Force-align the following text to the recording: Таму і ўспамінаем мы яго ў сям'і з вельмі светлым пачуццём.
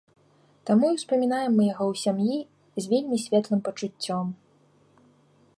Таму 0.69 0.87
і 0.93 0.95
ўспамінаем 0.99 1.51
мы 1.59 1.63
яго 1.73 1.85
ў 1.91 1.95
сям'і 2.05 2.39
з 2.85 2.93
вельмі 2.95 3.17
светлым 3.27 3.59
пачуццём. 3.69 4.25